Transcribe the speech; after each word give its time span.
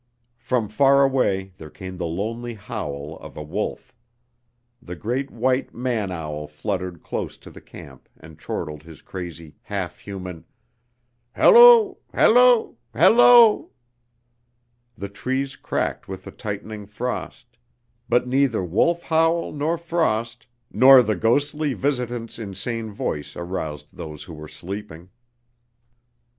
From 0.39 0.67
far 0.67 1.03
away 1.03 1.53
there 1.57 1.69
came 1.69 1.97
the 1.97 2.07
lonely 2.07 2.55
howl 2.55 3.17
of 3.21 3.37
a 3.37 3.43
wolf; 3.43 3.93
a 4.87 4.95
great 4.95 5.29
white 5.29 5.75
man 5.75 6.11
owl 6.11 6.47
fluttered 6.47 7.03
close 7.03 7.37
to 7.37 7.51
the 7.51 7.61
camp 7.61 8.09
and 8.19 8.39
chortled 8.39 8.81
his 8.81 9.03
crazy, 9.03 9.57
half 9.61 9.99
human 9.99 10.45
"hello, 11.35 11.99
hello, 12.15 12.77
hello;" 12.95 13.69
the 14.97 15.07
trees 15.09 15.55
cracked 15.55 16.07
with 16.07 16.23
the 16.23 16.31
tightening 16.31 16.87
frost, 16.87 17.59
but 18.09 18.27
neither 18.27 18.63
wolf 18.63 19.03
howl 19.03 19.51
nor 19.51 19.77
frost 19.77 20.47
nor 20.71 21.03
the 21.03 21.15
ghostly 21.15 21.75
visitant's 21.75 22.39
insane 22.39 22.89
voice 22.91 23.35
aroused 23.35 23.95
those 23.95 24.23
who 24.23 24.33
were 24.33 24.47
sleeping. 24.47 25.11